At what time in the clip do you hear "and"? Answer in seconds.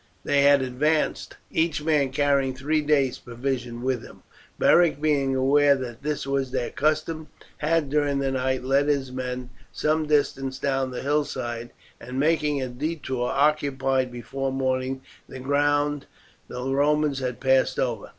11.99-12.19